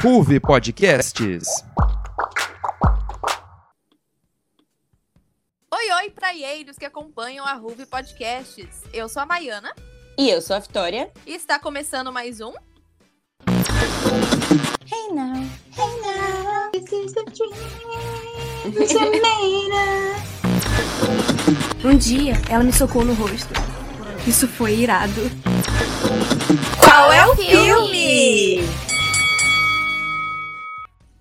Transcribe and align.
Ruve 0.00 0.40
Podcasts. 0.40 1.64
Oi, 5.74 5.92
oi, 5.92 6.10
praieiros 6.10 6.76
que 6.76 6.84
acompanham 6.84 7.46
a 7.46 7.54
Ruve 7.54 7.86
Podcasts. 7.86 8.82
Eu 8.92 9.08
sou 9.08 9.22
a 9.22 9.26
Maiana 9.26 9.72
E 10.18 10.28
eu 10.28 10.40
sou 10.42 10.56
a 10.56 10.58
Vitória. 10.58 11.10
e 11.26 11.34
está 11.34 11.58
começando 11.58 12.12
mais 12.12 12.40
um. 12.40 12.52
Hey 14.90 15.08
now, 15.12 15.36
hey 15.78 16.00
now, 16.02 16.70
this 16.72 16.92
is 16.92 17.14
a 17.16 17.22
Um 21.88 21.96
dia, 21.96 22.34
ela 22.50 22.62
me 22.62 22.72
socou 22.72 23.04
no 23.04 23.14
rosto. 23.14 23.52
Isso 24.26 24.46
foi 24.46 24.74
irado. 24.74 25.20
Qual 26.78 27.12
é 27.12 27.26
o 27.26 27.34
filme? 27.34 28.60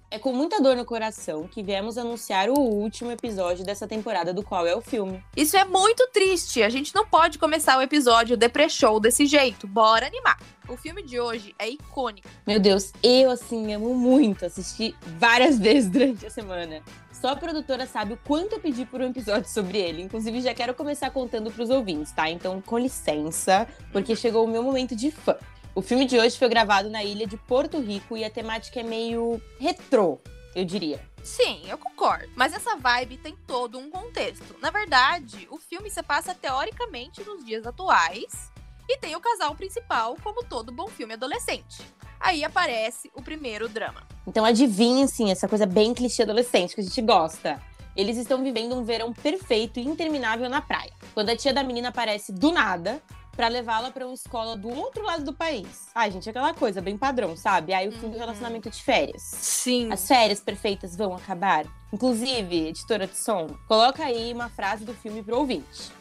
É 0.09 0.19
com 0.19 0.33
muita 0.33 0.61
dor 0.61 0.75
no 0.75 0.83
coração 0.83 1.47
que 1.47 1.63
viemos 1.63 1.97
anunciar 1.97 2.49
o 2.49 2.59
último 2.59 3.11
episódio 3.11 3.63
dessa 3.63 3.87
temporada 3.87 4.33
do 4.33 4.43
Qual 4.43 4.67
é 4.67 4.75
o 4.75 4.81
Filme. 4.81 5.23
Isso 5.37 5.55
é 5.55 5.63
muito 5.63 6.05
triste. 6.11 6.61
A 6.61 6.69
gente 6.69 6.93
não 6.93 7.07
pode 7.07 7.39
começar 7.39 7.77
o 7.77 7.81
episódio 7.81 8.35
Depre 8.35 8.69
Show 8.69 8.99
desse 8.99 9.25
jeito. 9.25 9.65
Bora 9.65 10.07
animar. 10.07 10.37
O 10.67 10.75
filme 10.75 11.01
de 11.01 11.17
hoje 11.17 11.55
é 11.57 11.69
icônico. 11.69 12.27
Meu 12.45 12.59
Deus, 12.59 12.91
eu 13.01 13.31
assim 13.31 13.73
amo 13.73 13.95
muito 13.95 14.45
assistir 14.45 14.93
várias 15.17 15.57
vezes 15.59 15.89
durante 15.89 16.25
a 16.25 16.29
semana. 16.29 16.81
Só 17.21 17.29
a 17.29 17.35
produtora 17.35 17.85
sabe 17.85 18.13
o 18.13 18.17
quanto 18.17 18.53
eu 18.53 18.59
pedi 18.59 18.83
por 18.83 18.99
um 18.99 19.09
episódio 19.11 19.47
sobre 19.47 19.77
ele. 19.77 20.01
Inclusive, 20.01 20.41
já 20.41 20.55
quero 20.55 20.73
começar 20.73 21.11
contando 21.11 21.51
pros 21.51 21.69
ouvintes, 21.69 22.11
tá? 22.11 22.27
Então, 22.27 22.59
com 22.59 22.79
licença, 22.79 23.67
porque 23.91 24.15
chegou 24.15 24.43
o 24.43 24.47
meu 24.47 24.63
momento 24.63 24.95
de 24.95 25.11
fã. 25.11 25.37
O 25.75 25.83
filme 25.83 26.05
de 26.05 26.17
hoje 26.17 26.35
foi 26.35 26.49
gravado 26.49 26.89
na 26.89 27.03
ilha 27.03 27.27
de 27.27 27.37
Porto 27.37 27.79
Rico 27.79 28.17
e 28.17 28.25
a 28.25 28.29
temática 28.31 28.79
é 28.79 28.83
meio 28.83 29.39
retrô, 29.59 30.19
eu 30.55 30.65
diria. 30.65 30.99
Sim, 31.23 31.61
eu 31.67 31.77
concordo. 31.77 32.27
Mas 32.35 32.53
essa 32.53 32.75
vibe 32.75 33.17
tem 33.17 33.37
todo 33.45 33.77
um 33.77 33.91
contexto. 33.91 34.55
Na 34.59 34.71
verdade, 34.71 35.47
o 35.51 35.59
filme 35.59 35.91
se 35.91 36.01
passa 36.01 36.33
teoricamente 36.33 37.23
nos 37.23 37.45
dias 37.45 37.67
atuais 37.67 38.51
e 38.89 38.97
tem 38.97 39.15
o 39.15 39.21
casal 39.21 39.53
principal, 39.53 40.17
como 40.23 40.43
todo 40.43 40.71
bom 40.71 40.87
filme 40.87 41.13
adolescente. 41.13 41.83
Aí 42.19 42.43
aparece 42.43 43.11
o 43.13 43.21
primeiro 43.21 43.69
drama. 43.69 44.10
Então 44.27 44.45
adivinha, 44.45 45.05
assim, 45.05 45.31
essa 45.31 45.47
coisa 45.47 45.65
bem 45.65 45.93
clichê 45.93 46.23
adolescente 46.23 46.75
que 46.75 46.81
a 46.81 46.83
gente 46.83 47.01
gosta. 47.01 47.61
Eles 47.95 48.17
estão 48.17 48.41
vivendo 48.43 48.75
um 48.75 48.83
verão 48.83 49.11
perfeito 49.11 49.79
e 49.79 49.85
interminável 49.85 50.49
na 50.49 50.61
praia. 50.61 50.91
Quando 51.13 51.29
a 51.29 51.35
tia 51.35 51.53
da 51.53 51.63
menina 51.63 51.89
aparece 51.89 52.31
do 52.31 52.51
nada 52.51 53.01
pra 53.35 53.47
levá-la 53.47 53.91
pra 53.91 54.05
uma 54.05 54.13
escola 54.13 54.55
do 54.55 54.69
outro 54.69 55.03
lado 55.03 55.23
do 55.23 55.33
país. 55.33 55.87
Ai, 55.95 56.11
gente, 56.11 56.29
aquela 56.29 56.53
coisa 56.53 56.81
bem 56.81 56.97
padrão, 56.97 57.35
sabe? 57.35 57.73
Aí 57.73 57.87
o 57.87 57.91
fim 57.91 58.07
do 58.07 58.13
Uhum. 58.13 58.19
relacionamento 58.19 58.69
de 58.69 58.81
férias. 58.81 59.21
Sim. 59.23 59.91
As 59.91 60.07
férias 60.07 60.39
perfeitas 60.39 60.95
vão 60.95 61.13
acabar. 61.15 61.65
Inclusive, 61.91 62.67
editora 62.67 63.07
de 63.07 63.17
som, 63.17 63.47
coloca 63.67 64.03
aí 64.05 64.31
uma 64.33 64.49
frase 64.49 64.85
do 64.85 64.93
filme 64.93 65.23
pro 65.23 65.37
ouvinte. 65.39 65.91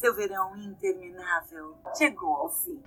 Seu 0.00 0.14
verão 0.14 0.56
interminável 0.56 1.76
chegou 1.96 2.34
ao 2.36 2.50
fim. 2.50 2.80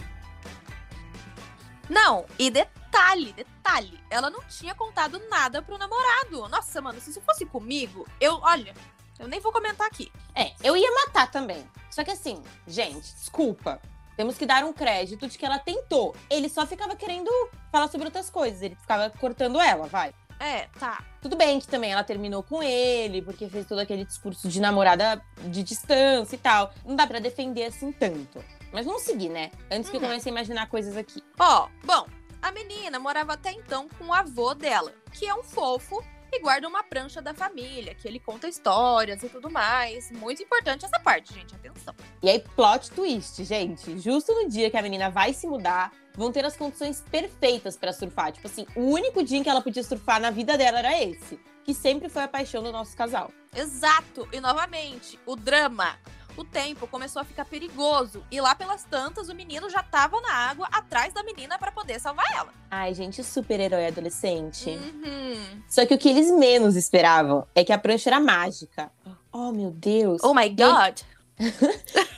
Não, 1.94 2.26
e 2.40 2.50
detalhe, 2.50 3.34
detalhe, 3.34 4.04
ela 4.10 4.28
não 4.28 4.42
tinha 4.46 4.74
contado 4.74 5.22
nada 5.30 5.62
pro 5.62 5.78
namorado. 5.78 6.50
Nossa, 6.50 6.82
mano, 6.82 7.00
se 7.00 7.12
isso 7.12 7.22
fosse 7.22 7.46
comigo, 7.46 8.08
eu, 8.20 8.40
olha, 8.42 8.74
eu 9.20 9.28
nem 9.28 9.40
vou 9.40 9.52
comentar 9.52 9.86
aqui. 9.86 10.12
É, 10.34 10.54
eu 10.64 10.76
ia 10.76 10.92
matar 11.06 11.30
também. 11.30 11.64
Só 11.92 12.04
que 12.04 12.10
assim, 12.10 12.42
gente, 12.66 13.14
desculpa. 13.14 13.80
Temos 14.18 14.40
que 14.40 14.46
dar 14.46 14.64
um 14.64 14.74
crédito 14.74 15.28
de 15.28 15.38
que 15.38 15.46
ela 15.46 15.60
tentou. 15.60 16.16
Ele 16.32 16.50
só 16.50 16.66
ficava 16.66 16.96
querendo 16.96 17.30
falar 17.72 17.88
sobre 17.88 18.08
outras 18.08 18.28
coisas. 18.30 18.64
Ele 18.64 18.76
ficava 18.76 19.12
cortando 19.12 19.62
ela, 19.62 19.86
vai. 19.86 20.16
É, 20.40 20.68
tá. 20.80 21.04
Tudo 21.22 21.36
bem 21.36 21.60
que 21.60 21.68
também 21.68 21.92
ela 21.92 22.04
terminou 22.04 22.42
com 22.42 22.62
ele, 22.64 23.22
porque 23.22 23.48
fez 23.48 23.68
todo 23.68 23.80
aquele 23.80 24.04
discurso 24.04 24.50
de 24.50 24.60
namorada 24.60 25.24
de 25.46 25.62
distância 25.62 26.36
e 26.36 26.40
tal. 26.40 26.74
Não 26.84 26.96
dá 26.96 27.06
pra 27.06 27.20
defender 27.20 27.66
assim 27.66 27.92
tanto. 27.92 28.44
Mas 28.74 28.86
vamos 28.86 29.04
seguir, 29.04 29.30
né? 29.30 29.52
Antes 29.72 29.90
que 29.90 29.96
eu 29.96 30.02
Uhum. 30.02 30.08
comece 30.08 30.28
a 30.28 30.32
imaginar 30.32 30.68
coisas 30.68 30.98
aqui. 30.98 31.24
Ó, 31.40 31.70
bom, 31.86 32.08
a 32.42 32.52
menina 32.52 33.00
morava 33.00 33.34
até 33.34 33.52
então 33.52 33.88
com 33.98 34.06
o 34.08 34.14
avô 34.14 34.54
dela, 34.56 34.92
que 35.12 35.26
é 35.28 35.34
um 35.36 35.44
fofo 35.44 36.04
e 36.32 36.40
guarda 36.40 36.68
uma 36.68 36.82
prancha 36.84 37.22
da 37.22 37.32
família, 37.34 37.94
que 37.94 38.08
ele 38.08 38.20
conta 38.20 38.48
histórias 38.48 39.22
e 39.22 39.30
tudo 39.30 39.52
mais. 39.52 40.10
Muito 40.12 40.42
importante 40.42 40.84
essa 40.84 41.00
parte, 41.00 41.32
gente, 41.32 41.54
atenção. 41.56 41.94
E 42.24 42.28
aí, 42.30 42.40
plot 42.56 42.90
twist, 42.92 43.44
gente. 43.44 44.00
Justo 44.00 44.34
no 44.34 44.50
dia 44.50 44.72
que 44.72 44.76
a 44.78 44.82
menina 44.82 45.12
vai 45.12 45.32
se 45.32 45.46
mudar, 45.46 45.92
vão 46.16 46.32
ter 46.32 46.44
as 46.44 46.58
condições 46.58 47.02
perfeitas 47.12 47.78
pra 47.78 47.94
surfar. 47.94 48.32
Tipo 48.32 48.48
assim, 48.48 48.66
o 48.76 48.82
único 48.82 49.24
dia 49.24 49.38
em 49.38 49.44
que 49.44 49.50
ela 49.50 49.62
podia 49.62 49.84
surfar 49.84 50.20
na 50.20 50.32
vida 50.32 50.58
dela 50.58 50.80
era 50.80 51.00
esse. 51.04 51.40
Que 51.64 51.74
sempre 51.74 52.10
foi 52.10 52.24
a 52.24 52.28
paixão 52.28 52.64
do 52.64 52.72
nosso 52.72 52.98
casal. 52.98 53.32
Exato, 53.56 54.28
e 54.34 54.40
novamente, 54.42 55.20
o 55.28 55.36
drama. 55.36 55.98
O 56.36 56.44
tempo 56.44 56.88
começou 56.88 57.22
a 57.22 57.26
ficar 57.26 57.46
perigoso 57.46 58.24
e 58.32 58.42
lá 58.42 58.56
pelas 58.56 58.84
tantas 58.84 59.30
o 59.30 59.36
menino 59.36 59.70
já 59.70 59.84
tava 59.84 60.20
na 60.22 60.34
água 60.34 60.68
atrás 60.72 61.14
da 61.14 61.24
menina 61.24 61.60
pra 61.60 61.72
poder 61.72 62.00
salvar 62.00 62.26
ela. 62.36 62.50
Ai, 62.72 62.94
gente, 62.94 63.24
super-herói 63.24 63.86
adolescente. 63.88 64.70
Uhum. 64.70 65.62
Só 65.68 65.86
que 65.86 65.94
o 65.94 65.98
que 65.98 66.10
eles 66.10 66.32
menos 66.32 66.76
esperavam 66.76 67.46
é 67.54 67.64
que 67.64 67.72
a 67.72 67.78
prancha 67.78 68.10
era 68.10 68.20
mágica. 68.20 68.92
Oh, 69.32 69.52
meu 69.52 69.72
Deus. 69.72 70.22
Oh 70.24 70.34
my 70.34 70.50
god. 70.50 71.00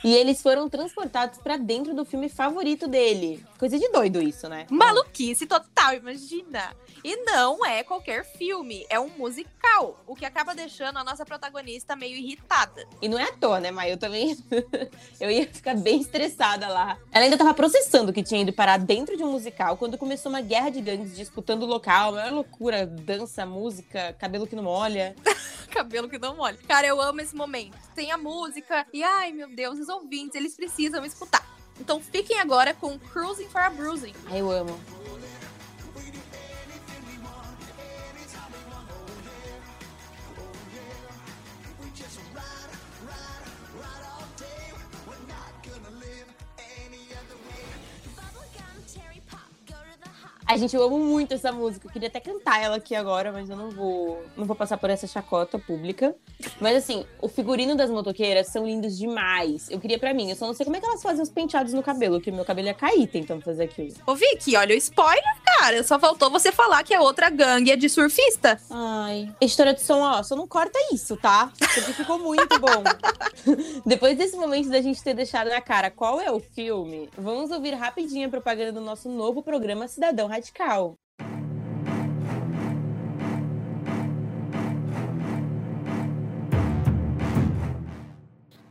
E 0.04 0.14
eles 0.14 0.40
foram 0.42 0.68
transportados 0.68 1.38
pra 1.38 1.56
dentro 1.56 1.94
do 1.94 2.04
filme 2.04 2.28
favorito 2.28 2.86
dele. 2.86 3.44
Coisa 3.58 3.78
de 3.78 3.88
doido 3.88 4.22
isso, 4.22 4.48
né? 4.48 4.66
Maluquice 4.70 5.46
total, 5.46 5.94
imagina. 5.94 6.74
E 7.02 7.16
não 7.24 7.64
é 7.64 7.82
qualquer 7.82 8.24
filme, 8.24 8.84
é 8.90 8.98
um 8.98 9.08
musical, 9.10 10.02
o 10.06 10.14
que 10.14 10.24
acaba 10.24 10.54
deixando 10.54 10.98
a 10.98 11.04
nossa 11.04 11.24
protagonista 11.24 11.96
meio 11.96 12.16
irritada. 12.16 12.86
E 13.00 13.08
não 13.08 13.18
é 13.18 13.24
à 13.24 13.32
toa, 13.32 13.60
né, 13.60 13.70
Maia? 13.70 13.92
Eu 13.92 13.96
também. 13.96 14.36
eu 15.20 15.30
ia 15.30 15.46
ficar 15.46 15.74
bem 15.74 16.00
estressada 16.00 16.68
lá. 16.68 16.98
Ela 17.12 17.24
ainda 17.24 17.38
tava 17.38 17.54
processando 17.54 18.12
que 18.12 18.22
tinha 18.22 18.42
ido 18.42 18.52
parar 18.52 18.78
dentro 18.78 19.16
de 19.16 19.22
um 19.22 19.32
musical 19.32 19.76
quando 19.76 19.96
começou 19.96 20.30
uma 20.30 20.40
guerra 20.40 20.70
de 20.70 20.80
gangues 20.80 21.16
disputando 21.16 21.62
o 21.62 21.66
local. 21.66 22.12
Uma 22.12 22.30
loucura. 22.30 22.86
Dança, 22.86 23.46
música, 23.46 24.14
cabelo 24.18 24.46
que 24.46 24.56
não 24.56 24.64
molha. 24.64 25.14
Cabelo 25.70 26.08
que 26.08 26.18
não 26.18 26.34
molha. 26.36 26.56
Cara, 26.66 26.86
eu 26.86 27.00
amo 27.02 27.20
esse 27.20 27.36
momento. 27.36 27.76
Tem 27.94 28.10
a 28.10 28.16
música 28.16 28.86
e, 28.94 29.02
ai 29.02 29.30
meu 29.32 29.48
Deus, 29.54 29.78
os 29.78 29.88
ouvintes, 29.88 30.34
eles 30.34 30.56
precisam 30.56 31.04
escutar. 31.04 31.55
Então 31.80 32.00
fiquem 32.00 32.38
agora 32.38 32.74
com 32.74 32.98
Cruising 32.98 33.48
for 33.48 33.60
a 33.60 33.70
Bruising. 33.70 34.14
Eu 34.32 34.50
amo. 34.50 34.78
Ai, 50.56 50.60
gente, 50.60 50.74
eu 50.74 50.82
amo 50.82 50.98
muito 50.98 51.34
essa 51.34 51.52
música. 51.52 51.86
Eu 51.86 51.92
queria 51.92 52.08
até 52.08 52.18
cantar 52.18 52.62
ela 52.62 52.76
aqui 52.76 52.94
agora, 52.94 53.30
mas 53.30 53.50
eu 53.50 53.54
não 53.54 53.68
vou, 53.68 54.24
não 54.34 54.46
vou 54.46 54.56
passar 54.56 54.78
por 54.78 54.88
essa 54.88 55.06
chacota 55.06 55.58
pública. 55.58 56.14
Mas 56.58 56.78
assim, 56.78 57.04
o 57.20 57.28
figurino 57.28 57.76
das 57.76 57.90
motoqueiras 57.90 58.46
são 58.46 58.64
lindos 58.64 58.96
demais. 58.96 59.70
Eu 59.70 59.78
queria 59.78 59.98
pra 59.98 60.14
mim, 60.14 60.30
eu 60.30 60.34
só 60.34 60.46
não 60.46 60.54
sei 60.54 60.64
como 60.64 60.74
é 60.74 60.80
que 60.80 60.86
elas 60.86 61.02
fazem 61.02 61.22
os 61.22 61.28
penteados 61.28 61.74
no 61.74 61.82
cabelo, 61.82 62.22
que 62.22 62.32
meu 62.32 62.42
cabelo 62.42 62.68
ia 62.68 62.74
cair 62.74 63.06
tentando 63.06 63.42
fazer 63.42 63.64
aquilo. 63.64 63.92
Ô 64.06 64.14
Vicky, 64.14 64.56
olha 64.56 64.74
o 64.74 64.78
spoiler, 64.78 65.22
cara. 65.58 65.82
Só 65.82 65.98
faltou 65.98 66.30
você 66.30 66.50
falar 66.50 66.82
que 66.84 66.94
a 66.94 67.02
outra 67.02 67.28
gangue 67.28 67.72
é 67.72 67.76
de 67.76 67.90
surfista. 67.90 68.58
Ai, 68.70 69.30
editora 69.38 69.74
de 69.74 69.82
som, 69.82 70.00
ó, 70.00 70.22
só 70.22 70.34
não 70.34 70.48
corta 70.48 70.78
isso, 70.90 71.18
tá? 71.18 71.52
Porque 71.58 71.92
ficou 71.92 72.18
muito 72.18 72.58
bom. 72.58 72.82
Depois 73.84 74.16
desse 74.16 74.38
momento 74.38 74.70
da 74.70 74.80
gente 74.80 75.02
ter 75.02 75.12
deixado 75.12 75.50
na 75.50 75.60
cara 75.60 75.90
qual 75.90 76.18
é 76.18 76.30
o 76.30 76.40
filme, 76.40 77.10
vamos 77.18 77.50
ouvir 77.50 77.74
rapidinho 77.74 78.26
a 78.26 78.30
propaganda 78.30 78.72
do 78.72 78.80
nosso 78.80 79.10
novo 79.10 79.42
programa 79.42 79.86
Cidadão 79.86 80.26
Radical. 80.26 80.45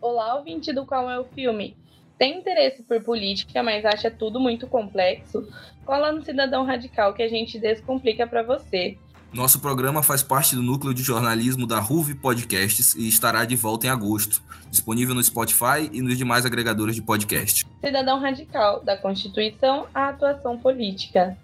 Olá, 0.01 0.35
ouvinte 0.35 0.71
do 0.71 0.85
qual 0.85 1.09
é 1.09 1.19
o 1.19 1.25
filme. 1.25 1.75
Tem 2.17 2.37
interesse 2.37 2.83
por 2.83 3.03
política, 3.03 3.61
mas 3.61 3.83
acha 3.83 4.09
tudo 4.09 4.39
muito 4.39 4.67
complexo? 4.67 5.47
Cola 5.85 6.11
no 6.11 6.23
Cidadão 6.23 6.63
Radical 6.63 7.13
que 7.13 7.23
a 7.23 7.27
gente 7.27 7.59
descomplica 7.59 8.25
para 8.25 8.41
você. 8.41 8.97
Nosso 9.35 9.59
programa 9.59 10.01
faz 10.01 10.23
parte 10.23 10.55
do 10.55 10.63
núcleo 10.63 10.93
de 10.93 11.03
jornalismo 11.03 11.67
da 11.67 11.77
Ruve 11.77 12.15
Podcasts 12.15 12.95
e 12.95 13.09
estará 13.09 13.43
de 13.43 13.53
volta 13.53 13.85
em 13.85 13.89
agosto, 13.89 14.41
disponível 14.71 15.13
no 15.13 15.21
Spotify 15.21 15.89
e 15.91 16.01
nos 16.01 16.17
demais 16.17 16.45
agregadores 16.45 16.95
de 16.95 17.01
podcast. 17.01 17.67
Cidadão 17.83 18.21
Radical, 18.21 18.81
da 18.81 18.95
Constituição 18.95 19.87
à 19.93 20.07
atuação 20.07 20.57
política. 20.57 21.37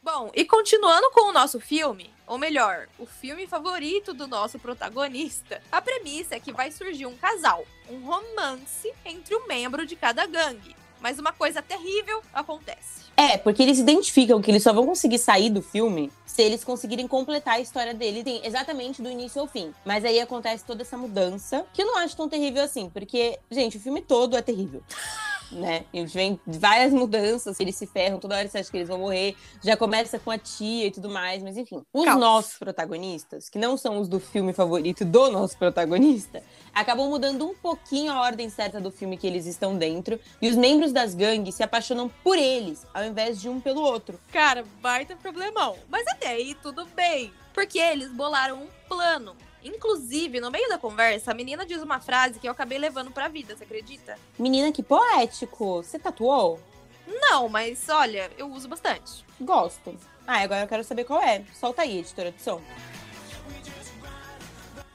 Bom, 0.00 0.30
e 0.36 0.44
continuando 0.44 1.10
com 1.10 1.30
o 1.30 1.32
nosso 1.32 1.58
filme, 1.58 2.11
ou 2.32 2.38
melhor, 2.38 2.88
o 2.98 3.04
filme 3.04 3.46
favorito 3.46 4.14
do 4.14 4.26
nosso 4.26 4.58
protagonista. 4.58 5.60
A 5.70 5.82
premissa 5.82 6.34
é 6.34 6.40
que 6.40 6.50
vai 6.50 6.72
surgir 6.72 7.04
um 7.04 7.14
casal, 7.14 7.62
um 7.90 8.06
romance 8.06 8.90
entre 9.04 9.36
um 9.36 9.46
membro 9.46 9.84
de 9.84 9.94
cada 9.94 10.24
gangue. 10.24 10.74
Mas 10.98 11.18
uma 11.18 11.30
coisa 11.30 11.60
terrível 11.60 12.22
acontece. 12.32 13.02
É, 13.18 13.36
porque 13.36 13.62
eles 13.62 13.78
identificam 13.78 14.40
que 14.40 14.50
eles 14.50 14.62
só 14.62 14.72
vão 14.72 14.86
conseguir 14.86 15.18
sair 15.18 15.50
do 15.50 15.60
filme 15.60 16.10
se 16.24 16.40
eles 16.40 16.64
conseguirem 16.64 17.06
completar 17.06 17.56
a 17.56 17.60
história 17.60 17.92
dele 17.92 18.24
tem 18.24 18.40
exatamente 18.46 19.02
do 19.02 19.10
início 19.10 19.38
ao 19.38 19.46
fim. 19.46 19.74
Mas 19.84 20.02
aí 20.02 20.18
acontece 20.18 20.64
toda 20.64 20.80
essa 20.80 20.96
mudança, 20.96 21.66
que 21.74 21.82
eu 21.82 21.86
não 21.86 21.98
acho 21.98 22.16
tão 22.16 22.30
terrível 22.30 22.62
assim, 22.62 22.88
porque, 22.88 23.38
gente, 23.50 23.76
o 23.76 23.80
filme 23.80 24.00
todo 24.00 24.38
é 24.38 24.40
terrível. 24.40 24.82
Né? 25.52 25.84
E 25.92 26.04
vem 26.06 26.40
várias 26.46 26.92
mudanças, 26.92 27.60
eles 27.60 27.76
se 27.76 27.86
ferram, 27.86 28.18
toda 28.18 28.36
hora 28.36 28.48
você 28.48 28.58
acha 28.58 28.70
que 28.70 28.76
eles 28.76 28.88
vão 28.88 28.98
morrer, 28.98 29.36
já 29.62 29.76
começa 29.76 30.18
com 30.18 30.30
a 30.30 30.38
tia 30.38 30.86
e 30.86 30.90
tudo 30.90 31.10
mais, 31.10 31.42
mas 31.42 31.56
enfim. 31.56 31.84
Os 31.92 32.04
Caos. 32.04 32.20
nossos 32.20 32.58
protagonistas, 32.58 33.48
que 33.48 33.58
não 33.58 33.76
são 33.76 34.00
os 34.00 34.08
do 34.08 34.18
filme 34.18 34.52
favorito 34.52 35.04
do 35.04 35.30
nosso 35.30 35.58
protagonista, 35.58 36.42
acabam 36.72 37.08
mudando 37.08 37.46
um 37.46 37.54
pouquinho 37.54 38.12
a 38.12 38.20
ordem 38.20 38.48
certa 38.48 38.80
do 38.80 38.90
filme 38.90 39.16
que 39.16 39.26
eles 39.26 39.46
estão 39.46 39.76
dentro, 39.76 40.18
e 40.40 40.48
os 40.48 40.56
membros 40.56 40.92
das 40.92 41.14
gangues 41.14 41.54
se 41.54 41.62
apaixonam 41.62 42.10
por 42.22 42.38
eles, 42.38 42.86
ao 42.94 43.04
invés 43.04 43.40
de 43.40 43.48
um 43.48 43.60
pelo 43.60 43.82
outro. 43.82 44.18
Cara, 44.32 44.64
baita 44.80 45.14
problemão. 45.16 45.76
Mas 45.88 46.06
até 46.06 46.28
aí 46.28 46.54
tudo 46.62 46.86
bem. 46.86 47.32
Porque 47.52 47.78
eles 47.78 48.10
bolaram 48.10 48.62
um 48.62 48.68
plano. 48.88 49.36
Inclusive, 49.64 50.40
no 50.40 50.50
meio 50.50 50.68
da 50.68 50.78
conversa, 50.78 51.30
a 51.30 51.34
menina 51.34 51.64
diz 51.64 51.82
uma 51.82 52.00
frase 52.00 52.40
que 52.40 52.48
eu 52.48 52.52
acabei 52.52 52.78
levando 52.78 53.10
pra 53.10 53.28
vida, 53.28 53.56
você 53.56 53.64
acredita? 53.64 54.18
Menina, 54.38 54.72
que 54.72 54.82
poético! 54.82 55.82
Você 55.82 55.98
tatuou? 55.98 56.58
Não, 57.06 57.48
mas 57.48 57.88
olha, 57.88 58.30
eu 58.36 58.50
uso 58.50 58.68
bastante. 58.68 59.24
Gosto. 59.40 59.96
Ah, 60.26 60.42
agora 60.42 60.62
eu 60.62 60.68
quero 60.68 60.84
saber 60.84 61.04
qual 61.04 61.20
é. 61.20 61.44
Solta 61.54 61.82
aí, 61.82 61.98
editora 61.98 62.32
de 62.32 62.40
som. 62.40 62.60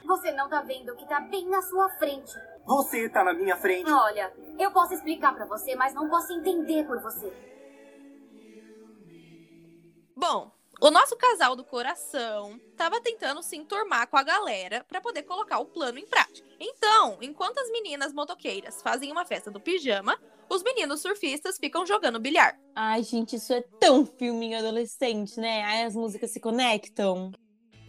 Você 0.04 0.32
não 0.32 0.48
tá 0.48 0.62
vendo 0.62 0.92
o 0.92 0.96
que 0.96 1.06
tá 1.06 1.20
bem 1.20 1.46
na 1.48 1.60
sua 1.60 1.90
frente. 1.90 2.32
Você 2.64 3.08
tá 3.10 3.22
na 3.22 3.34
minha 3.34 3.56
frente. 3.56 3.90
Olha, 3.90 4.32
eu 4.58 4.70
posso 4.70 4.94
explicar 4.94 5.34
pra 5.34 5.44
você, 5.44 5.74
mas 5.74 5.92
não 5.92 6.08
posso 6.08 6.32
entender 6.32 6.84
por 6.84 6.98
você. 7.00 7.30
Bom, 10.16 10.50
o 10.80 10.90
nosso 10.90 11.16
casal 11.16 11.56
do 11.56 11.64
coração 11.64 12.60
tava 12.76 13.00
tentando 13.00 13.42
se 13.42 13.56
enturmar 13.56 14.08
com 14.08 14.16
a 14.16 14.22
galera 14.22 14.84
pra 14.88 15.00
poder 15.00 15.22
colocar 15.22 15.58
o 15.58 15.66
plano 15.66 15.98
em 15.98 16.06
prática. 16.06 16.46
Então, 16.60 17.18
enquanto 17.20 17.58
as 17.58 17.70
meninas 17.70 18.12
motoqueiras 18.12 18.80
fazem 18.80 19.10
uma 19.10 19.24
festa 19.24 19.50
do 19.50 19.60
pijama, 19.60 20.18
os 20.48 20.62
meninos 20.62 21.00
surfistas 21.02 21.58
ficam 21.58 21.84
jogando 21.84 22.20
bilhar. 22.20 22.58
Ai, 22.74 23.02
gente, 23.02 23.36
isso 23.36 23.52
é 23.52 23.62
tão 23.80 24.06
filminho 24.06 24.58
adolescente, 24.58 25.38
né? 25.38 25.62
Aí 25.64 25.82
as 25.82 25.94
músicas 25.94 26.30
se 26.30 26.40
conectam. 26.40 27.32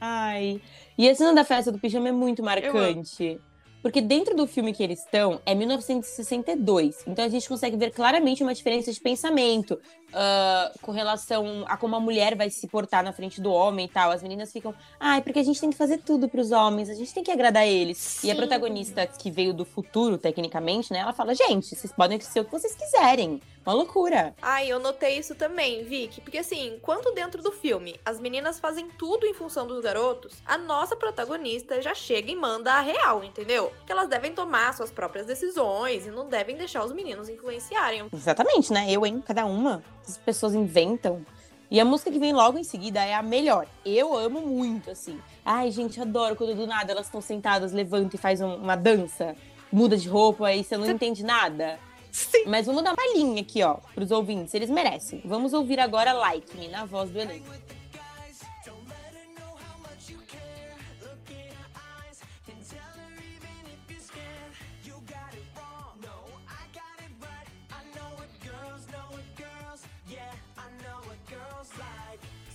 Ai. 0.02 0.62
E 0.98 1.10
a 1.10 1.16
cena 1.16 1.34
da 1.34 1.44
festa 1.44 1.72
do 1.72 1.80
pijama 1.80 2.10
é 2.10 2.12
muito 2.12 2.42
marcante. 2.42 3.40
Porque 3.82 4.02
dentro 4.02 4.36
do 4.36 4.46
filme 4.46 4.74
que 4.74 4.84
eles 4.84 5.00
estão 5.00 5.42
é 5.46 5.56
1962. 5.56 7.04
Então 7.08 7.24
a 7.24 7.30
gente 7.30 7.48
consegue 7.48 7.78
ver 7.78 7.92
claramente 7.92 8.44
uma 8.44 8.54
diferença 8.54 8.92
de 8.92 9.00
pensamento 9.00 9.80
ah, 10.14 10.72
com 10.82 10.92
relação 10.92 11.64
a 11.68 11.78
como 11.78 11.96
a 11.96 12.00
mulher 12.00 12.36
vai 12.36 12.50
se 12.50 12.68
portar 12.68 13.04
na 13.04 13.14
frente 13.14 13.40
do 13.40 13.52
homem 13.52 13.86
e 13.86 13.90
tal. 13.90 14.12
As 14.12 14.24
meninas 14.24 14.52
ficam, 14.52 14.74
ai, 15.00 15.22
porque 15.22 15.40
a 15.40 15.44
gente 15.44 15.60
tem 15.62 15.70
que 15.70 15.78
fazer 15.78 16.00
tudo 16.00 16.28
pros 16.28 16.52
homens, 16.52 16.90
a 16.90 16.94
gente 16.94 17.14
tem 17.14 17.24
que 17.24 17.32
agradar 17.32 17.68
eles. 17.68 18.24
E 18.24 18.32
a 18.32 18.34
Sim. 18.34 18.38
protagonista, 18.38 19.06
que 19.06 19.30
veio 19.30 19.54
do 19.54 19.66
futuro, 19.66 20.18
tecnicamente, 20.18 20.92
né? 20.92 21.00
Ela 21.00 21.14
fala, 21.14 21.34
gente, 21.36 21.76
vocês 21.76 21.94
podem 21.94 22.20
ser 22.20 22.40
o 22.42 22.46
que 22.46 22.52
vocês 22.52 22.76
quiserem. 22.76 23.40
Uma 23.70 23.76
loucura. 23.76 24.34
Ai, 24.42 24.68
eu 24.72 24.80
notei 24.80 25.20
isso 25.20 25.36
também, 25.36 25.84
Vicky. 25.84 26.22
Porque 26.22 26.40
assim, 26.40 26.74
enquanto 26.76 27.14
dentro 27.14 27.40
do 27.44 27.52
filme 27.52 28.00
as 28.04 28.20
meninas 28.20 28.60
fazem 28.60 28.88
tudo 28.98 29.28
em 29.28 29.34
função 29.36 29.68
dos 29.68 29.80
garotos, 29.84 30.42
a 30.44 30.58
nossa 30.58 30.96
protagonista 30.96 31.80
já 31.80 31.94
chega 31.94 32.32
e 32.32 32.36
manda 32.36 32.74
a 32.74 32.82
real, 32.82 33.24
entendeu? 33.24 33.72
Que 33.86 33.92
elas 33.92 34.10
devem 34.10 34.34
tomar 34.34 34.74
suas 34.76 34.90
próprias 34.90 35.28
decisões 35.28 36.08
e 36.08 36.10
não 36.10 36.28
devem 36.28 36.58
deixar 36.58 36.84
os 36.84 36.92
meninos 36.92 37.30
influenciarem. 37.30 38.08
Exatamente, 38.12 38.74
né? 38.74 38.88
Eu, 38.90 39.06
hein? 39.06 39.22
Cada 39.24 39.46
uma. 39.46 39.84
As 40.08 40.18
pessoas 40.18 40.56
inventam. 40.56 41.24
E 41.70 41.80
a 41.80 41.86
música 41.86 42.10
que 42.10 42.18
vem 42.18 42.34
logo 42.34 42.58
em 42.58 42.64
seguida 42.64 43.06
é 43.06 43.14
a 43.14 43.22
melhor. 43.22 43.68
Eu 43.86 44.18
amo 44.18 44.42
muito, 44.42 44.90
assim. 44.90 45.22
Ai, 45.46 45.70
gente, 45.70 46.02
adoro 46.02 46.36
quando 46.36 46.56
do 46.56 46.66
nada 46.66 46.92
elas 46.92 47.06
estão 47.06 47.22
sentadas, 47.22 47.72
levantam 47.72 48.12
e 48.16 48.18
faz 48.18 48.42
um- 48.42 48.56
uma 48.56 48.76
dança. 48.76 49.36
Muda 49.72 49.96
de 49.96 50.10
roupa, 50.10 50.48
aí 50.48 50.64
você 50.64 50.76
não 50.76 50.90
entende 50.90 51.24
nada. 51.24 51.78
Sim. 52.12 52.44
Mas 52.48 52.66
vamos 52.66 52.84
dar 52.84 52.94
uma 52.94 53.14
linha 53.14 53.42
aqui, 53.42 53.64
ó, 53.64 53.76
pros 53.94 54.12
ouvintes. 54.12 54.54
Eles 54.54 54.70
merecem. 54.70 55.22
Vamos 55.26 55.54
ouvir 55.54 55.80
agora 55.80 56.14
Like 56.14 56.58
Me, 56.58 56.68
na 56.68 56.86
voz 56.86 57.10
do 57.10 57.20
elenco. 57.20 57.50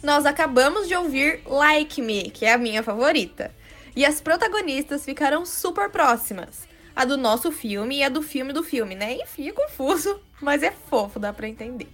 Nós 0.04 0.26
acabamos 0.26 0.86
de 0.86 0.94
ouvir 0.94 1.40
Like 1.46 2.02
Me, 2.02 2.24
que 2.30 2.44
é 2.44 2.52
a 2.52 2.58
minha 2.58 2.82
favorita. 2.82 3.50
E 3.96 4.04
as 4.04 4.20
protagonistas 4.20 5.02
ficaram 5.02 5.46
super 5.46 5.88
próximas. 5.88 6.68
A 6.96 7.04
do 7.04 7.16
nosso 7.16 7.50
filme 7.50 7.98
e 7.98 8.04
a 8.04 8.08
do 8.08 8.22
filme 8.22 8.52
do 8.52 8.62
filme, 8.62 8.94
né? 8.94 9.14
Enfim, 9.14 9.48
é 9.48 9.52
confuso, 9.52 10.20
mas 10.40 10.62
é 10.62 10.70
fofo, 10.70 11.18
dá 11.18 11.32
pra 11.32 11.48
entender. 11.48 11.88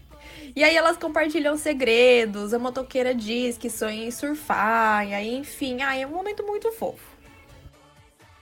E 0.55 0.63
aí 0.63 0.77
elas 0.77 0.97
compartilham 0.97 1.57
segredos, 1.57 2.53
a 2.53 2.59
motoqueira 2.59 3.15
diz 3.15 3.57
que 3.57 3.71
sonha 3.71 4.05
em 4.05 4.11
surfar, 4.11 5.07
e 5.09 5.15
aí, 5.15 5.35
enfim, 5.35 5.81
ai, 5.81 6.03
é 6.03 6.07
um 6.07 6.11
momento 6.11 6.45
muito 6.45 6.71
fofo. 6.73 7.10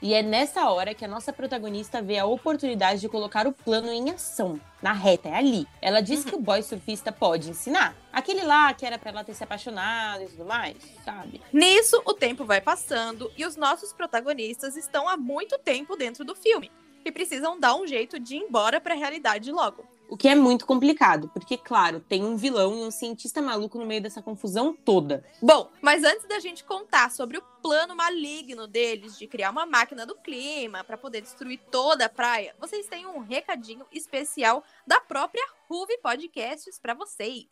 E 0.00 0.14
é 0.14 0.22
nessa 0.22 0.70
hora 0.70 0.94
que 0.94 1.04
a 1.04 1.08
nossa 1.08 1.32
protagonista 1.32 2.00
vê 2.00 2.18
a 2.18 2.24
oportunidade 2.24 3.00
de 3.00 3.08
colocar 3.08 3.48
o 3.48 3.52
plano 3.52 3.90
em 3.90 4.10
ação, 4.10 4.60
na 4.80 4.92
reta, 4.92 5.28
é 5.28 5.34
ali. 5.34 5.66
Ela 5.82 6.00
diz 6.00 6.24
que 6.24 6.36
o 6.36 6.40
boy 6.40 6.62
surfista 6.62 7.10
pode 7.10 7.50
ensinar. 7.50 7.96
Aquele 8.12 8.42
lá 8.42 8.72
que 8.72 8.86
era 8.86 8.96
pra 8.96 9.10
ela 9.10 9.24
ter 9.24 9.34
se 9.34 9.42
apaixonado 9.42 10.22
e 10.22 10.28
tudo 10.28 10.44
mais, 10.44 10.76
sabe? 11.04 11.42
Nisso, 11.52 12.00
o 12.04 12.14
tempo 12.14 12.44
vai 12.44 12.60
passando 12.60 13.30
e 13.36 13.44
os 13.44 13.56
nossos 13.56 13.92
protagonistas 13.92 14.76
estão 14.76 15.08
há 15.08 15.16
muito 15.16 15.58
tempo 15.58 15.96
dentro 15.96 16.24
do 16.24 16.36
filme 16.36 16.70
e 17.04 17.10
precisam 17.10 17.58
dar 17.58 17.74
um 17.74 17.86
jeito 17.86 18.20
de 18.20 18.36
ir 18.36 18.38
embora 18.38 18.80
pra 18.80 18.94
realidade 18.94 19.50
logo. 19.50 19.84
O 20.08 20.16
que 20.16 20.26
é 20.26 20.34
muito 20.34 20.64
complicado, 20.64 21.28
porque, 21.34 21.58
claro, 21.58 22.00
tem 22.00 22.24
um 22.24 22.34
vilão 22.34 22.74
e 22.74 22.82
um 22.82 22.90
cientista 22.90 23.42
maluco 23.42 23.78
no 23.78 23.84
meio 23.84 24.00
dessa 24.00 24.22
confusão 24.22 24.74
toda. 24.74 25.22
Bom, 25.42 25.70
mas 25.82 26.02
antes 26.02 26.26
da 26.26 26.40
gente 26.40 26.64
contar 26.64 27.10
sobre 27.10 27.36
o 27.36 27.42
plano 27.62 27.94
maligno 27.94 28.66
deles 28.66 29.18
de 29.18 29.26
criar 29.26 29.50
uma 29.50 29.66
máquina 29.66 30.06
do 30.06 30.14
clima 30.14 30.82
para 30.82 30.96
poder 30.96 31.20
destruir 31.20 31.60
toda 31.70 32.06
a 32.06 32.08
praia, 32.08 32.56
vocês 32.58 32.86
têm 32.86 33.06
um 33.06 33.18
recadinho 33.18 33.84
especial 33.92 34.64
da 34.86 34.98
própria 34.98 35.44
Ruve 35.68 35.98
Podcasts 35.98 36.78
para 36.78 36.94
vocês. 36.94 37.46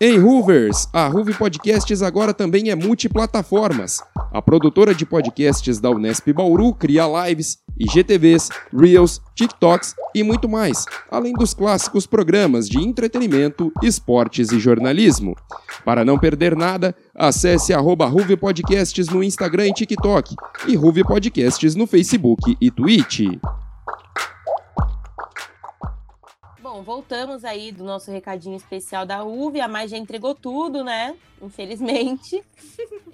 Ei, 0.00 0.18
Hoovers! 0.18 0.88
A 0.92 1.06
Ruve 1.06 1.34
Podcasts 1.34 2.02
agora 2.02 2.34
também 2.34 2.68
é 2.68 2.74
multiplataformas. 2.74 4.02
A 4.32 4.42
produtora 4.42 4.92
de 4.92 5.06
podcasts 5.06 5.78
da 5.78 5.88
Unesp 5.88 6.32
Bauru 6.32 6.74
cria 6.74 7.04
lives, 7.06 7.58
IGTVs, 7.78 8.48
Reels, 8.76 9.20
TikToks 9.36 9.94
e 10.12 10.24
muito 10.24 10.48
mais, 10.48 10.84
além 11.08 11.32
dos 11.32 11.54
clássicos 11.54 12.06
programas 12.06 12.68
de 12.68 12.78
entretenimento, 12.80 13.72
esportes 13.84 14.50
e 14.50 14.58
jornalismo. 14.58 15.36
Para 15.84 16.04
não 16.04 16.18
perder 16.18 16.56
nada, 16.56 16.92
acesse 17.14 17.72
arroba 17.72 18.06
Ruve 18.06 18.36
Podcasts 18.36 19.08
no 19.08 19.22
Instagram 19.22 19.68
e 19.68 19.74
TikTok 19.74 20.34
e 20.66 20.74
Ruve 20.74 21.04
Podcasts 21.04 21.76
no 21.76 21.86
Facebook 21.86 22.56
e 22.60 22.68
Twitch. 22.68 23.20
Bom, 26.74 26.82
voltamos 26.82 27.44
aí 27.44 27.70
do 27.70 27.84
nosso 27.84 28.10
recadinho 28.10 28.56
especial 28.56 29.06
da 29.06 29.22
UV. 29.22 29.60
A 29.60 29.68
Mai 29.68 29.86
já 29.86 29.96
entregou 29.96 30.34
tudo, 30.34 30.82
né? 30.82 31.16
Infelizmente. 31.40 32.42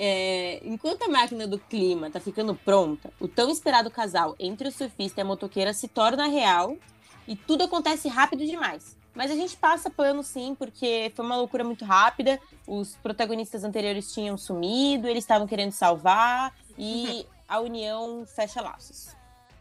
É, 0.03 0.63
enquanto 0.65 1.03
a 1.03 1.09
máquina 1.09 1.47
do 1.47 1.59
clima 1.59 2.11
tá 2.11 2.19
ficando 2.19 2.55
pronta, 2.55 3.13
o 3.21 3.29
tão 3.29 3.51
esperado 3.51 3.91
casal 3.91 4.35
entre 4.39 4.67
o 4.67 4.73
surfista 4.73 5.21
e 5.21 5.23
a 5.23 5.27
motoqueira 5.27 5.75
se 5.75 5.89
torna 5.89 6.27
real 6.27 6.75
e 7.29 7.37
tudo 7.37 7.65
acontece 7.65 8.09
rápido 8.09 8.47
demais. 8.47 8.97
Mas 9.15 9.31
a 9.31 9.35
gente 9.35 9.55
passa 9.59 9.91
pano 9.91 10.23
sim, 10.23 10.55
porque 10.55 11.13
foi 11.15 11.23
uma 11.23 11.37
loucura 11.37 11.63
muito 11.65 11.85
rápida. 11.85 12.41
Os 12.67 12.97
protagonistas 13.03 13.63
anteriores 13.63 14.11
tinham 14.15 14.39
sumido, 14.39 15.07
eles 15.07 15.23
estavam 15.23 15.47
querendo 15.47 15.73
salvar 15.73 16.57
e 16.79 17.27
a 17.47 17.61
união 17.61 18.25
fecha 18.25 18.63
laços. 18.63 19.20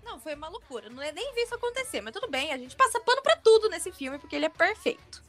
Não, 0.09 0.19
foi 0.19 0.33
uma 0.33 0.49
loucura. 0.49 0.89
Não 0.89 1.03
é 1.03 1.11
nem 1.11 1.33
vi 1.35 1.41
isso 1.41 1.53
acontecer, 1.53 2.01
mas 2.01 2.13
tudo 2.13 2.27
bem, 2.27 2.51
a 2.51 2.57
gente 2.57 2.75
passa 2.75 2.99
pano 2.99 3.21
pra 3.21 3.35
tudo 3.35 3.69
nesse 3.69 3.91
filme 3.91 4.17
porque 4.17 4.35
ele 4.35 4.45
é 4.45 4.49
perfeito. 4.49 5.23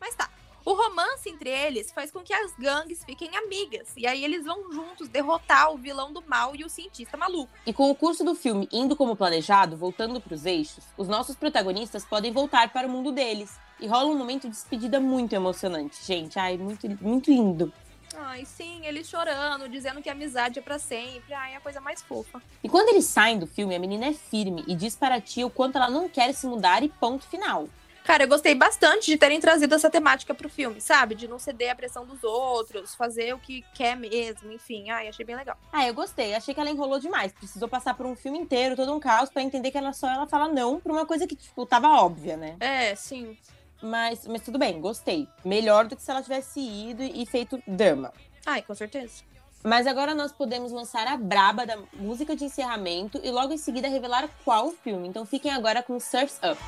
Mas 0.00 0.14
tá. 0.14 0.30
O 0.64 0.74
romance 0.74 1.28
entre 1.28 1.50
eles 1.50 1.92
faz 1.92 2.10
com 2.10 2.20
que 2.20 2.32
as 2.32 2.54
gangues 2.54 3.04
fiquem 3.04 3.36
amigas. 3.36 3.92
E 3.96 4.06
aí 4.06 4.24
eles 4.24 4.44
vão 4.44 4.72
juntos 4.72 5.08
derrotar 5.08 5.72
o 5.72 5.76
vilão 5.76 6.12
do 6.12 6.22
mal 6.26 6.54
e 6.56 6.64
o 6.64 6.68
cientista 6.70 7.16
maluco. 7.16 7.52
E 7.66 7.72
com 7.72 7.90
o 7.90 7.94
curso 7.94 8.24
do 8.24 8.34
filme 8.34 8.68
indo 8.72 8.96
como 8.96 9.16
planejado, 9.16 9.76
voltando 9.76 10.20
para 10.20 10.34
os 10.34 10.46
eixos, 10.46 10.84
os 10.96 11.08
nossos 11.08 11.36
protagonistas 11.36 12.04
podem 12.04 12.32
voltar 12.32 12.72
para 12.72 12.86
o 12.86 12.90
mundo 12.90 13.12
deles. 13.12 13.58
E 13.80 13.86
rola 13.86 14.08
um 14.08 14.16
momento 14.16 14.42
de 14.42 14.50
despedida 14.50 14.98
muito 15.00 15.34
emocionante, 15.34 16.02
gente. 16.06 16.38
Ai, 16.38 16.56
muito, 16.56 16.88
muito 17.02 17.30
lindo. 17.30 17.72
Ai, 18.16 18.44
sim, 18.44 18.84
ele 18.84 19.04
chorando, 19.04 19.68
dizendo 19.68 20.02
que 20.02 20.08
a 20.08 20.12
amizade 20.12 20.58
é 20.58 20.62
pra 20.62 20.78
sempre. 20.78 21.32
Ai, 21.32 21.54
é 21.54 21.56
a 21.56 21.60
coisa 21.60 21.80
mais 21.80 22.02
fofa. 22.02 22.42
E 22.62 22.68
quando 22.68 22.88
eles 22.90 23.04
saem 23.06 23.38
do 23.38 23.46
filme, 23.46 23.74
a 23.74 23.78
menina 23.78 24.06
é 24.06 24.12
firme 24.12 24.64
e 24.66 24.74
diz 24.74 24.94
para 24.96 25.16
a 25.16 25.20
tia 25.20 25.46
o 25.46 25.50
quanto 25.50 25.76
ela 25.76 25.88
não 25.88 26.08
quer 26.08 26.32
se 26.32 26.46
mudar 26.46 26.82
e 26.82 26.88
ponto 26.88 27.24
final. 27.26 27.68
Cara, 28.04 28.24
eu 28.24 28.28
gostei 28.28 28.52
bastante 28.54 29.06
de 29.06 29.16
terem 29.16 29.40
trazido 29.40 29.74
essa 29.76 29.88
temática 29.88 30.34
pro 30.34 30.48
filme, 30.48 30.80
sabe? 30.80 31.14
De 31.14 31.28
não 31.28 31.38
ceder 31.38 31.70
à 31.70 31.74
pressão 31.74 32.04
dos 32.04 32.24
outros, 32.24 32.96
fazer 32.96 33.32
o 33.32 33.38
que 33.38 33.64
quer 33.74 33.96
mesmo, 33.96 34.50
enfim. 34.52 34.90
Ai, 34.90 35.06
achei 35.06 35.24
bem 35.24 35.36
legal. 35.36 35.56
Ah, 35.72 35.86
eu 35.86 35.94
gostei. 35.94 36.34
Achei 36.34 36.52
que 36.52 36.58
ela 36.60 36.70
enrolou 36.70 36.98
demais. 36.98 37.32
Precisou 37.32 37.68
passar 37.68 37.94
por 37.94 38.04
um 38.04 38.16
filme 38.16 38.38
inteiro, 38.38 38.74
todo 38.74 38.92
um 38.92 38.98
caos, 38.98 39.30
pra 39.30 39.40
entender 39.40 39.70
que 39.70 39.78
ela 39.78 39.92
só 39.92 40.08
ela 40.08 40.26
fala 40.26 40.48
não 40.48 40.80
pra 40.80 40.92
uma 40.92 41.06
coisa 41.06 41.28
que, 41.28 41.36
tipo, 41.36 41.64
tava 41.64 41.88
óbvia, 41.88 42.36
né? 42.36 42.56
É, 42.58 42.94
sim. 42.96 43.38
Mas, 43.82 44.26
mas 44.26 44.42
tudo 44.42 44.58
bem, 44.58 44.80
gostei. 44.80 45.28
Melhor 45.44 45.86
do 45.86 45.96
que 45.96 46.02
se 46.02 46.10
ela 46.10 46.22
tivesse 46.22 46.60
ido 46.60 47.02
e 47.02 47.26
feito 47.26 47.60
drama. 47.66 48.12
Ai, 48.46 48.62
com 48.62 48.74
certeza. 48.74 49.24
Mas 49.64 49.86
agora 49.86 50.14
nós 50.14 50.32
podemos 50.32 50.72
lançar 50.72 51.06
a 51.06 51.16
braba 51.16 51.64
da 51.64 51.78
música 51.94 52.34
de 52.34 52.44
encerramento 52.44 53.20
e 53.22 53.30
logo 53.30 53.52
em 53.52 53.58
seguida 53.58 53.88
revelar 53.88 54.28
qual 54.44 54.68
o 54.68 54.72
filme. 54.72 55.08
Então 55.08 55.24
fiquem 55.24 55.52
agora 55.52 55.82
com 55.82 55.98
Surf's 56.00 56.38
Up. 56.38 56.60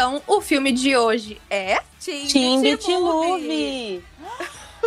Então, 0.00 0.22
o 0.26 0.40
filme 0.40 0.72
de 0.72 0.96
hoje 0.96 1.38
é 1.50 1.78
Movie. 2.34 2.88
Movie. 2.98 4.04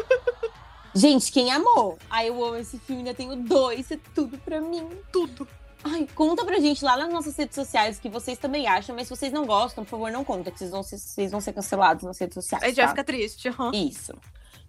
Gente, 0.95 1.31
quem 1.31 1.51
amou? 1.51 1.99
Ai, 2.09 2.29
eu 2.29 2.43
amo 2.43 2.55
esse 2.55 2.79
filme, 2.79 3.03
ainda 3.03 3.13
tenho 3.13 3.35
dois, 3.35 3.91
é 3.91 3.99
tudo 4.15 4.39
pra 4.39 4.59
mim. 4.59 4.89
Tudo. 5.11 5.47
Ai, 5.83 6.07
conta 6.15 6.43
pra 6.43 6.59
gente 6.59 6.83
lá 6.83 6.97
nas 6.97 7.13
nossas 7.13 7.37
redes 7.37 7.53
sociais 7.53 7.99
o 7.99 8.01
que 8.01 8.09
vocês 8.09 8.39
também 8.39 8.65
acham, 8.65 8.95
mas 8.95 9.07
se 9.07 9.15
vocês 9.15 9.31
não 9.31 9.45
gostam, 9.45 9.83
por 9.83 9.91
favor, 9.91 10.11
não 10.11 10.23
conta, 10.23 10.49
que 10.49 10.57
vocês 10.57 10.71
vão 10.71 10.81
ser, 10.81 10.97
vocês 10.97 11.31
vão 11.31 11.39
ser 11.39 11.53
cancelados 11.53 12.03
nas 12.03 12.17
redes 12.17 12.33
sociais. 12.33 12.63
A 12.63 12.67
gente 12.69 12.77
vai 12.77 12.85
tá? 12.85 12.91
ficar 12.91 13.03
triste. 13.03 13.49
aham. 13.49 13.69
Isso. 13.71 14.13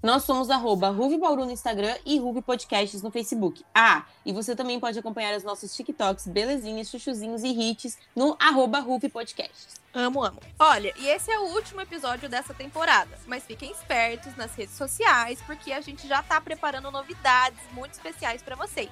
Nós 0.05 0.25
somos 0.25 0.51
arroba 0.51 0.91
Ruve 0.91 1.17
Bauru 1.17 1.47
no 1.47 1.51
Instagram 1.51 1.97
e 2.05 2.19
Ruve 2.19 2.43
Podcasts 2.43 3.01
no 3.01 3.11
Facebook. 3.11 3.65
Ah, 3.75 4.05
e 4.23 4.35
você 4.35 4.55
também 4.55 4.79
pode 4.79 4.99
acompanhar 4.99 5.35
os 5.35 5.43
nossos 5.43 5.75
TikToks, 5.75 6.27
belezinhas, 6.29 6.91
chuchuzinhos 6.91 7.43
e 7.43 7.49
hits 7.49 7.97
no 8.15 8.37
arroba 8.39 8.81
Ruve 8.81 9.09
Podcasts. 9.09 9.81
Amo, 9.95 10.23
amo. 10.23 10.41
Olha, 10.59 10.93
e 10.99 11.09
esse 11.09 11.31
é 11.31 11.39
o 11.39 11.55
último 11.55 11.81
episódio 11.81 12.29
dessa 12.29 12.53
temporada. 12.53 13.19
Mas 13.27 13.45
fiquem 13.45 13.71
espertos 13.71 14.37
nas 14.37 14.55
redes 14.55 14.75
sociais, 14.75 15.41
porque 15.47 15.73
a 15.73 15.81
gente 15.81 16.07
já 16.07 16.23
tá 16.23 16.39
preparando 16.39 16.91
novidades 16.91 17.61
muito 17.73 17.95
especiais 17.95 18.43
pra 18.43 18.57
vocês. 18.57 18.91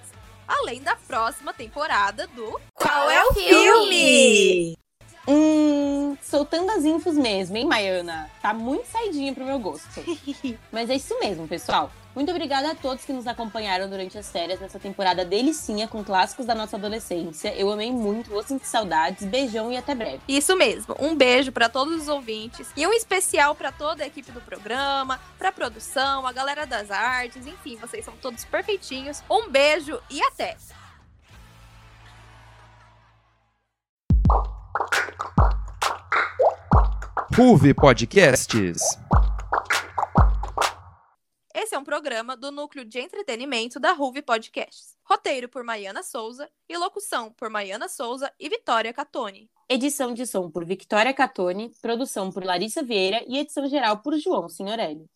Além 0.48 0.80
da 0.80 0.96
próxima 0.96 1.52
temporada 1.52 2.26
do 2.28 2.58
Qual 2.72 3.10
é 3.10 3.22
o 3.22 3.34
filme? 3.34 4.78
Hum, 5.26 6.16
soltando 6.22 6.70
as 6.72 6.84
infos 6.84 7.14
mesmo, 7.14 7.56
hein, 7.56 7.66
Maiana? 7.66 8.30
Tá 8.40 8.52
muito 8.52 8.86
saidinha 8.86 9.32
pro 9.32 9.44
meu 9.44 9.58
gosto. 9.58 10.00
Mas 10.72 10.90
é 10.90 10.96
isso 10.96 11.18
mesmo, 11.20 11.46
pessoal. 11.46 11.90
Muito 12.14 12.30
obrigada 12.30 12.70
a 12.70 12.74
todos 12.74 13.06
que 13.06 13.12
nos 13.12 13.26
acompanharam 13.26 13.88
durante 13.88 14.18
as 14.18 14.30
férias 14.30 14.60
nessa 14.60 14.78
temporada 14.78 15.24
delicinha 15.24 15.88
com 15.88 16.04
clássicos 16.04 16.44
da 16.44 16.54
nossa 16.54 16.76
adolescência. 16.76 17.54
Eu 17.54 17.70
amei 17.70 17.90
muito, 17.90 18.28
vou 18.28 18.42
sentir 18.42 18.66
saudades. 18.66 19.26
Beijão 19.26 19.72
e 19.72 19.78
até 19.78 19.94
breve. 19.94 20.20
Isso 20.28 20.54
mesmo. 20.54 20.94
Um 20.98 21.14
beijo 21.14 21.50
pra 21.52 21.70
todos 21.70 22.02
os 22.02 22.08
ouvintes 22.08 22.68
e 22.76 22.86
um 22.86 22.92
especial 22.92 23.54
pra 23.54 23.72
toda 23.72 24.04
a 24.04 24.06
equipe 24.06 24.30
do 24.30 24.42
programa, 24.42 25.18
pra 25.38 25.50
produção, 25.50 26.26
a 26.26 26.32
galera 26.32 26.66
das 26.66 26.90
artes, 26.90 27.46
enfim, 27.46 27.76
vocês 27.76 28.04
são 28.04 28.14
todos 28.20 28.44
perfeitinhos. 28.44 29.22
Um 29.30 29.48
beijo 29.48 29.98
e 30.10 30.22
até. 30.22 30.58
Ruve 37.34 37.72
Podcasts. 37.72 38.82
Esse 41.54 41.74
é 41.74 41.78
um 41.78 41.84
programa 41.84 42.36
do 42.36 42.50
núcleo 42.50 42.84
de 42.84 42.98
entretenimento 42.98 43.80
da 43.80 43.92
Ruve 43.92 44.20
Podcasts. 44.20 44.98
Roteiro 45.02 45.48
por 45.48 45.64
Maiana 45.64 46.02
Souza 46.02 46.46
e 46.68 46.76
locução 46.76 47.32
por 47.32 47.48
Maiana 47.48 47.88
Souza 47.88 48.30
e 48.38 48.50
Vitória 48.50 48.92
Catone. 48.92 49.50
Edição 49.66 50.12
de 50.12 50.26
som 50.26 50.50
por 50.50 50.66
Victoria 50.66 51.14
Catone, 51.14 51.72
produção 51.80 52.30
por 52.30 52.44
Larissa 52.44 52.82
Vieira 52.82 53.24
e 53.26 53.38
edição 53.38 53.66
geral 53.66 54.00
por 54.02 54.14
João 54.18 54.46
Signorelli. 54.50 55.08